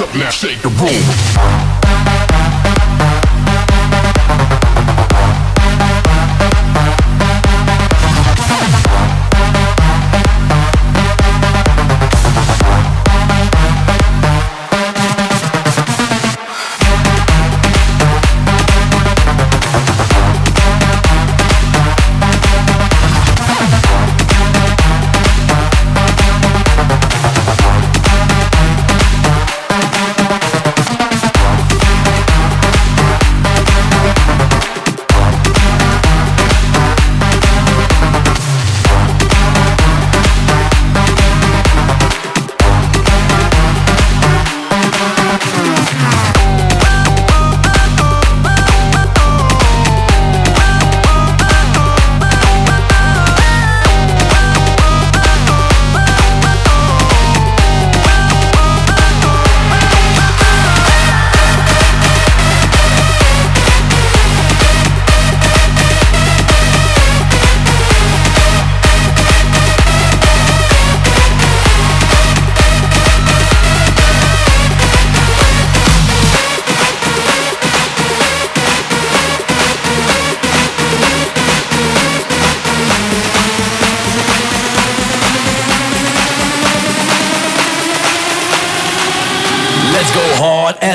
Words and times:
up 0.00 0.14
now, 0.14 0.30
shake 0.30 0.60
the 0.62 0.68
room. 0.68 1.87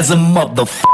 As 0.04 0.12
a 0.12 0.16
motherfucker. 0.16 0.93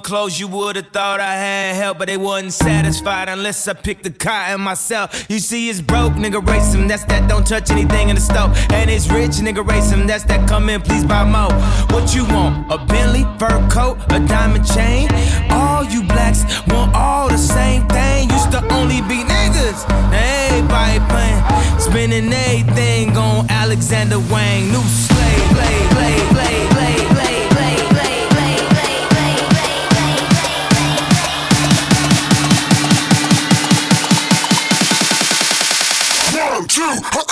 Clothes, 0.00 0.40
you 0.40 0.48
would've 0.48 0.88
thought 0.88 1.20
I 1.20 1.34
had 1.34 1.76
help, 1.76 1.98
but 1.98 2.08
they 2.08 2.16
wasn't 2.16 2.52
satisfied 2.52 3.28
unless 3.28 3.68
I 3.68 3.74
picked 3.74 4.04
the 4.04 4.10
cotton 4.10 4.60
myself. 4.60 5.26
You 5.28 5.38
see, 5.38 5.68
it's 5.68 5.80
broke, 5.80 6.14
nigga, 6.14 6.40
race 6.46 6.72
him. 6.72 6.88
That's 6.88 7.04
that 7.06 7.28
don't 7.28 7.46
touch 7.46 7.70
anything 7.70 8.08
in 8.08 8.14
the 8.14 8.20
stove. 8.20 8.56
And 8.72 8.90
it's 8.90 9.10
rich, 9.10 9.32
nigga, 9.32 9.66
race 9.66 9.90
him. 9.90 10.06
That's 10.06 10.24
that 10.24 10.48
come 10.48 10.68
in, 10.68 10.80
please 10.80 11.04
buy 11.04 11.24
more. 11.24 11.52
What 11.90 12.14
you 12.14 12.24
want? 12.26 12.72
A 12.72 12.78
Bentley, 12.78 13.24
fur 13.38 13.68
coat, 13.68 13.98
a 14.10 14.18
diamond 14.26 14.66
chain? 14.66 15.08
All 15.50 15.84
you 15.84 16.02
blacks 16.04 16.44
want 16.68 16.94
all 16.94 17.28
the 17.28 17.38
same 17.38 17.86
thing. 17.88 18.30
Used 18.30 18.50
to 18.52 18.62
only 18.72 19.02
be 19.02 19.24
niggas. 19.24 19.88
Now 19.88 20.46
everybody 20.48 20.98
playing. 21.10 21.80
Spending 21.80 22.32
everything 22.32 23.16
on 23.16 23.46
Alexander 23.50 24.18
Wang. 24.30 24.70
New 24.70 24.82
slave, 24.82 25.48
play, 25.56 25.78
play, 25.90 26.18
play, 26.30 26.71
you. 36.94 37.31